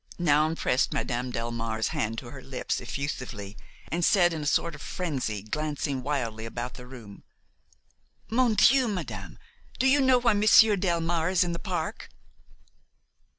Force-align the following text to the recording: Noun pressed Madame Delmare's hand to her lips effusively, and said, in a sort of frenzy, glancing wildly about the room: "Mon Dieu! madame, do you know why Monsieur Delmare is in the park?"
Noun 0.17 0.55
pressed 0.55 0.91
Madame 0.93 1.31
Delmare's 1.31 1.89
hand 1.89 2.17
to 2.17 2.31
her 2.31 2.41
lips 2.41 2.81
effusively, 2.81 3.55
and 3.89 4.03
said, 4.03 4.33
in 4.33 4.41
a 4.41 4.45
sort 4.47 4.73
of 4.73 4.81
frenzy, 4.81 5.43
glancing 5.43 6.01
wildly 6.01 6.43
about 6.47 6.73
the 6.73 6.87
room: 6.87 7.23
"Mon 8.27 8.55
Dieu! 8.55 8.87
madame, 8.87 9.37
do 9.77 9.85
you 9.85 10.01
know 10.01 10.17
why 10.17 10.33
Monsieur 10.33 10.75
Delmare 10.75 11.29
is 11.31 11.43
in 11.43 11.51
the 11.51 11.59
park?" 11.59 12.09